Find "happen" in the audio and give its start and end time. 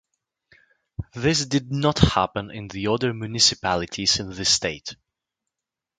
1.99-2.49